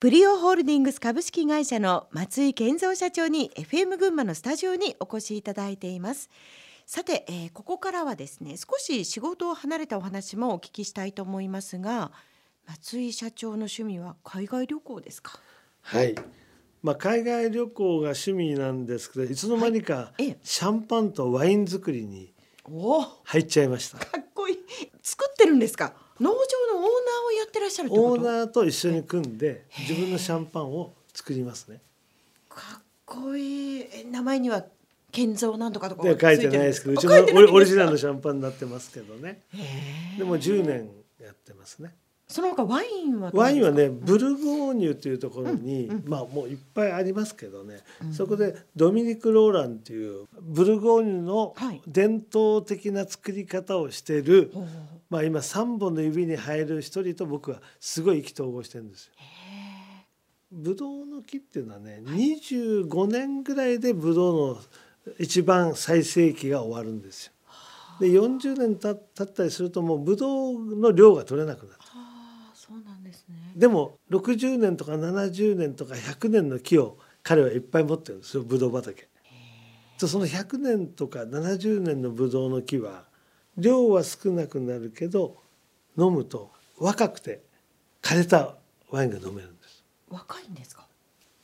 [0.00, 6.30] プリオホールディングス株式会社の松井健三社長に FM 群馬のスタジオにお越しいただいています。
[6.86, 12.10] さて、えー、ここからはですね少し仕事を離れたお話もお聞きしたいと思いますが
[12.66, 15.38] 松井社長の趣味は海外旅行ですか？
[15.82, 16.14] はい。
[16.82, 22.32] まあ、海外旅行が趣味なんですけどいつの間にかシャンパンとワイン作りに
[23.24, 23.98] 入っちゃいました。
[23.98, 24.58] かっこいい。
[25.02, 25.92] 作ってるんですか？
[26.18, 26.32] 農
[27.50, 31.80] ってらっしゃるオーナーと一緒に組んで自分のシャンパンを作りますね。
[32.48, 33.86] かっこいい。
[34.10, 34.64] 名前には
[35.10, 39.40] 建造なんとかとか書いてないですけどうちのオリジナルのシャンパンになってますけどね。
[40.16, 40.88] でも10年
[41.20, 41.92] やってますね。
[42.30, 51.56] その他ワインはワインはねブルゴーニュというところに、うんうん、まあもういっぱいありますけどね、うん、そこでドミニク・ローランっていうブルゴーニュの
[51.88, 54.66] 伝統的な作り方をしてる、はい、
[55.10, 59.12] まあ今3本の指に入る一人と僕はすごい意気投合してるんですよ。
[60.52, 64.60] ブドウの木っていうのはね、はい、25年ぐらいでブドウの
[65.18, 67.32] 一番最盛期が終わるんですよ。
[68.00, 71.79] で40年経ったりするともうブドウの量が取れなくなる。
[72.70, 73.34] そうなんですね。
[73.56, 79.08] でも60年とか70年とか100年の木を彼はいっぱい持ってるんですよブドウ畑。
[79.98, 83.06] とその100年とか70年のブドウの木は
[83.58, 85.38] 量は少なくなるけど
[85.98, 87.42] 飲むと若くて
[88.02, 88.54] 枯れた
[88.88, 89.82] ワインが飲めるんです。
[90.08, 90.86] 若いんですか？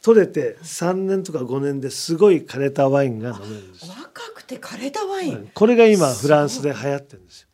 [0.00, 3.86] 取れて3年とか5年ですごい枯れたワインが飲めるんです。
[3.90, 7.48] 若くて枯れたワイン、これが今フランスで流行ってるんですよ。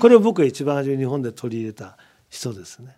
[0.00, 1.98] これを僕が一番初め日本で取り入れた
[2.28, 2.96] 人ですね。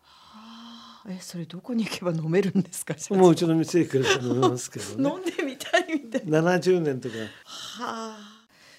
[0.00, 2.94] はあ、えそれどこに行けば飲めるんですか？
[3.14, 6.42] もううちの店行くと飲めますけど、ね、 飲んでみたいみたいな。
[6.42, 7.14] 七十年とか。
[7.16, 7.28] は
[7.84, 8.18] あ。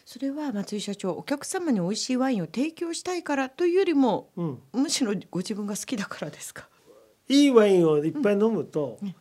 [0.06, 6.70] それは松井社長お客様に美味しいワインを提供したいからというよりも、うん、むしろご自分が好きだからですか？
[7.30, 9.16] いいワインをいっぱい飲むと、うん、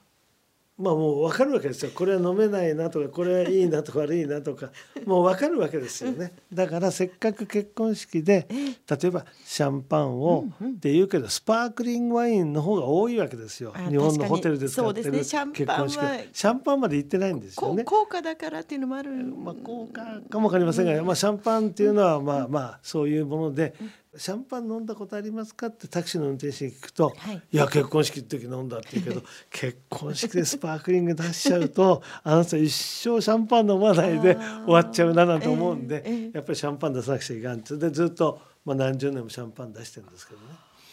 [0.78, 1.90] まあもう分かるわけですよ。
[1.94, 4.70] これは飲めないなとかこれはいいなとか悪いなとか。
[5.04, 6.32] もう分かるわけですよね。
[6.52, 13.74] だからせっかく結婚式で例えばシャンパンをって言うけどスパークリングワインの方が多いわけですよ。
[13.90, 16.00] 日本のホテルで使ってる結婚式。
[16.32, 17.84] シャンパンまで行ってないんですよね。
[17.84, 23.74] 高価だからっていうのもあるまあ高価かも分かりませんが、まあ、シャンパンっていうのはまあまあそういうもので
[24.14, 25.68] シャンパン飲んだことありますか？
[25.68, 37.76] ってタクシーの運転手に聞くと、はい、いや結婚式の時飲んだって言うけど 結婚式でスパークリング出しちゃうと あなた一生シャンパン飲まないで終わっちゃうななんて思うんで、えーえー、やっぱりシャンパン出さなくちゃいけないって。
[37.76, 40.46] でずっと、まあ、何十年もシャンパン出してるんですけどね。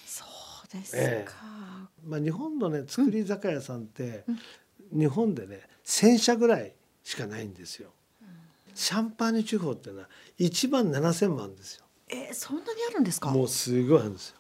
[0.06, 0.24] そ
[0.66, 4.24] うですか、えー、まあ、日本のね造り酒屋さんって、
[4.94, 7.92] うん、日本でね1,000社ぐらいしかないんですよ。
[8.76, 10.10] シャンパーニュ地方っていうのは
[10.40, 11.86] 1万7,000万ですよ。
[12.10, 13.30] えー、そんなにあるんですか？
[13.32, 14.36] もうすごいあるんですよ。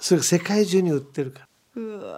[0.00, 1.46] それが世界中に売ってるから。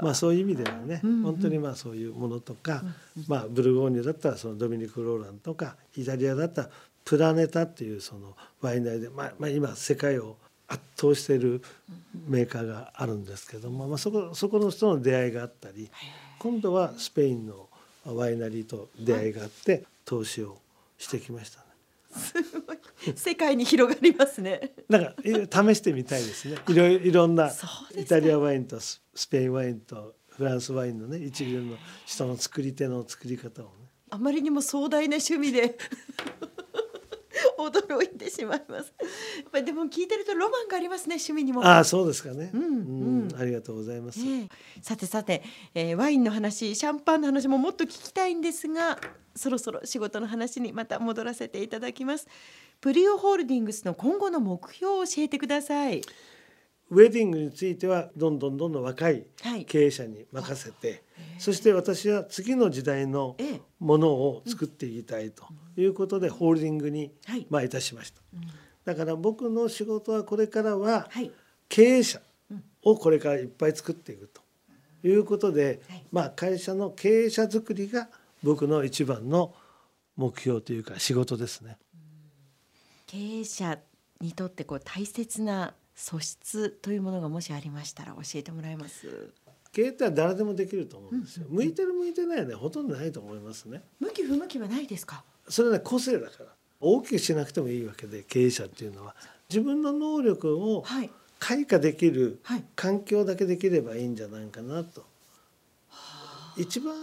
[0.03, 2.94] まあそういう意味ではね、うんうん、本当にまあそういうものとか、うんうん、
[3.28, 6.70] まあブルゴーニュだったらそのドミニク・ローランとかイタリアだったら
[7.04, 11.62] プラネタっていうそのワイナリーで、まあ、まあ今世界を圧倒している
[12.26, 15.88] メーカーがあるんですけども、まあ、そこそこの人の出会いがあったり
[16.41, 17.69] 今度はスペインの
[18.06, 20.59] ワイナリーと出会いがあって投資を
[20.98, 21.64] してきましたね。
[23.16, 24.75] 世界に広がりますね。
[24.88, 26.56] なんか試してみたいですね。
[26.69, 27.53] いろいろんな
[27.97, 31.76] イタリアワインとスペインワインとフランスワインのね一流の
[32.06, 33.70] 人の作り手の作り方をね。
[34.10, 35.76] あまりにも壮大な趣味で
[37.59, 38.92] 驚いてしまいます。
[38.98, 41.65] やっぱりでも聞いてるとロマンがありますね趣味にも。
[41.65, 42.50] ああそうですかね。
[42.53, 42.65] うん、う
[43.26, 44.20] ん、ありがとうございます。
[44.20, 44.48] えー、
[44.82, 45.42] さてさて、
[45.75, 48.98] えー、ワインの話シャンパンの話ももっと聞きたいんですが
[49.34, 52.26] そろそろ仕事の話にまた戻らせていただきます。
[52.81, 56.03] プリオホールディングスの今後の目標を教えてください。
[56.91, 59.26] ウェディングについてはどんどんどんどん若い
[59.66, 61.00] 経営者に任せて、はい、
[61.38, 63.37] そして私は次の時代の
[63.78, 65.44] ものを作っていきたいと
[65.76, 67.12] いうことでホールディングに
[67.50, 68.20] まあいたしました、
[68.84, 71.08] だから僕の仕事はこれからは
[71.68, 72.20] 経営者
[72.82, 74.42] をこれからいっぱい作っていくと
[75.06, 75.80] いうことで、
[76.12, 78.08] まあ会社の経営者作りが
[78.43, 79.54] 僕の一番の
[80.16, 81.76] 目標というか仕事ですね。
[83.06, 83.78] 経営者
[84.20, 89.32] にとってこう大切な素質というものがもしありましたら教えてもらえます？
[89.72, 93.82] 経営って誰でもできると思うんですよ、うんうん、向いてる向いてないはねほとんどないと思いますね。
[94.00, 95.25] 向き不向きはないですか？
[95.49, 96.46] それはね個性だから。
[96.81, 99.14] 大きくしなくてもいいわけで経営者っていうのは。
[99.49, 100.85] 自分の能力を
[101.38, 102.41] 開花できる
[102.76, 105.05] 環境だけできればいいんじゃないかなと、
[105.88, 106.94] はい、一番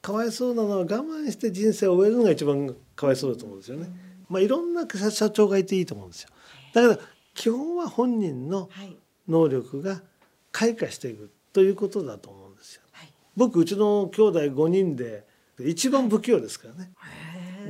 [0.00, 3.88] かわいそうなのは我慢して人生を終えるのが一番かわいそうだと思うんですよね。
[4.28, 6.30] まあ、いろんな社長がいていいと思うんですよ。
[6.72, 7.00] だけど
[7.34, 8.68] 基本は本人の
[9.28, 10.02] 能力が
[10.50, 12.80] 開花していくということだと思うんです。
[13.36, 15.24] 僕うちの兄弟5人で
[15.60, 16.92] 一番不器用ですからね。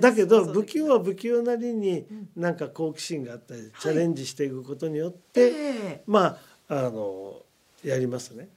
[0.04, 2.04] だけど不器用は不器用なりに
[2.36, 7.40] なんか好奇心があったりチャレンジしていくことによって、まああの
[7.82, 8.48] やりますね。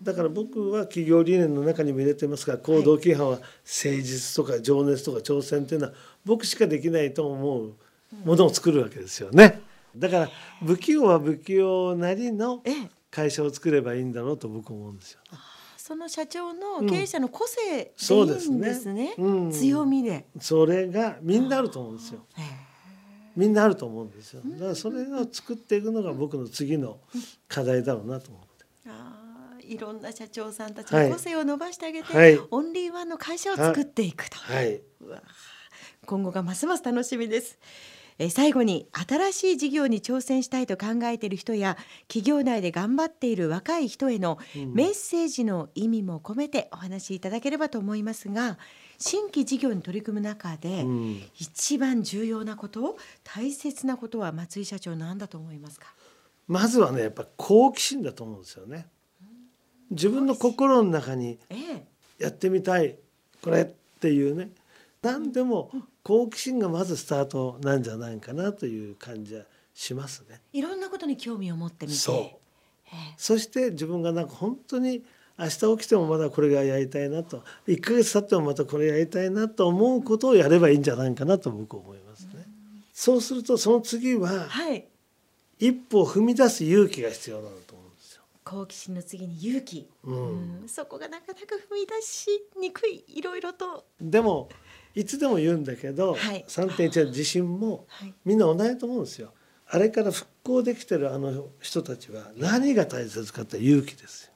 [0.00, 3.48] だから僕は企業理念の中にも入れてますが行動規範は誠
[4.00, 5.92] 実とか情熱とか挑戦っていうのは
[6.24, 7.74] 僕しかできないと思う
[8.24, 9.60] ものを作るわけですよね。
[9.96, 10.30] だから
[10.64, 12.62] 不器用は不器用なりの
[13.10, 15.20] 会社を作ればいいんだろうと僕思うんですよ。
[15.86, 19.14] その社長の経営者の個性でいいんですね。
[19.18, 20.26] うん、強みで。
[20.40, 22.26] それがみんなあると思うんですよ。
[23.36, 24.42] みんなあると思うんですよ。
[24.44, 26.98] だからそれを作っていくのが僕の次の
[27.46, 28.64] 課題だろうなと思って。
[28.88, 34.38] ああ、いろんな社長さんたちの個性を伸ばしてあげて、はい、オンリーワンの会社を作っていくと。
[34.38, 34.80] はい、
[36.04, 37.60] 今後がますます楽しみです。
[38.18, 41.76] え最後に新しい事業に挑戦したいと考えている人や
[42.08, 44.38] 企業内で頑張っている若い人への
[44.72, 48.58] メッセージの意味も込めてお話しいただければと思いますが
[48.98, 50.86] 新規事業に取り組む中で、
[51.38, 55.92] 一番重要なこと大切なことは松井社長何だと思いますか？
[56.48, 58.86] まずはねやっぱ好奇心だと思うんですよね。
[59.90, 61.38] 自分の心の中に
[62.18, 62.96] やってみたい。
[63.42, 63.64] これっ
[64.00, 64.50] ていうね。
[65.02, 65.70] 何でも
[66.06, 69.42] 好奇心がまずスタートなんじゃないかなという感じは
[69.74, 70.40] しますね。
[70.52, 71.98] いろんなことに興味を持ってみて。
[71.98, 72.94] そう。
[73.16, 75.02] そして自分がなんか本当に
[75.36, 82.34] 明日起きてもまだこれがやりたいなと1ヶ月経ってもまたこれやりたいなと思うことをやればいいんじゃないかなと僕は思いますね。
[82.36, 82.46] う
[82.92, 84.86] そうするとその次は、はい、
[85.58, 88.22] 一歩踏み出す勇気が必要なのと思うんですよ。
[88.44, 92.28] 好奇心の次に勇気、うん、そこがなかなか踏み出し
[92.60, 93.04] にくい。
[93.08, 93.86] いろいろと。
[94.00, 94.48] でも
[94.96, 97.86] いつでも言うんだけど、はい、3.1の地震も
[98.24, 99.30] みんな同じと思うんですよ。
[99.68, 104.32] あれから復興できてるあの人たちは何が大切かって勇気ですよ。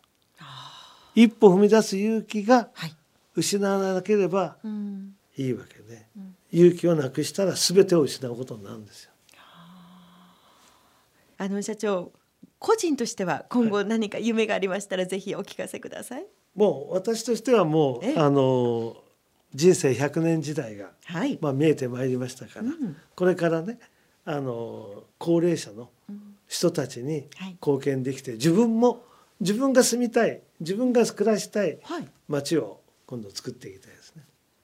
[1.14, 2.68] 一歩踏み出す勇気が
[3.34, 4.58] 失わなければ
[5.36, 6.06] いいわけで、
[6.52, 9.10] 勇気をなくしたら全てを失うことになるんですよ。
[11.38, 12.12] あの社長
[12.58, 16.26] 個人としては今後何か夢がありましたら、ぜひお聞かせください。
[16.54, 19.00] もう私としてはもうあの
[19.55, 23.79] 人生100年時代が、はい、まあ、見えてまいりましたから、うん、これからね
[24.25, 25.88] あの高齢者の
[26.47, 27.26] 人たちに
[27.61, 29.02] 貢献できて、自分も
[29.41, 31.79] 自分が住みたい自分が暮らしたい
[32.29, 34.23] 街を今度作っていきたいですね。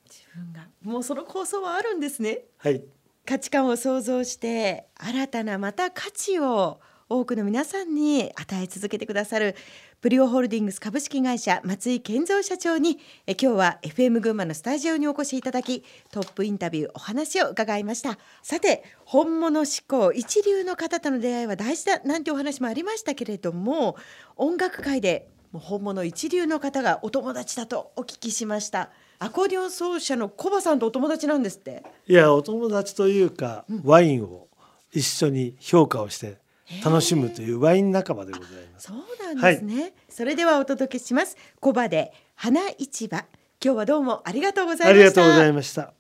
[0.09, 2.41] 自分がもうその構想はあるんですね。
[2.59, 2.83] はい。
[3.25, 9.55] 価値観を創造して新たなまた価値を多くの皆さんに与え続けてくださる
[10.01, 12.99] プリオホールディングス株式会社松井健三社長に
[13.29, 18.19] え今日は FM 群馬のスタジオにお越しいただきトップインタビューお話を伺いました。
[18.43, 23.97] さて本物志向一流の方との出会いは大事だなんてお話もありましたけれども
[24.37, 28.91] 音楽界で本物一流の方がお友達だとお聞きしました。
[29.21, 31.85] アコーディオン奏者のコバさんとお友達なんですって。
[32.09, 34.49] いやお友達というか、うん、ワインを
[34.93, 36.45] 一緒に評価をして
[36.85, 38.87] 楽しむというワイン仲間でございます。
[38.89, 41.37] そうなんですね、はい、それではお届けします。
[41.61, 43.25] コバで花市場。
[43.65, 44.89] 今日はどうもありがとうございました。
[44.91, 45.97] ありがとうございました。